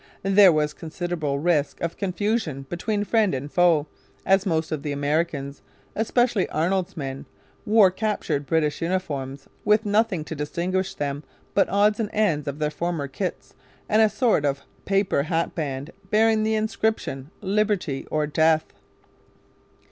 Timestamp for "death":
18.25-18.73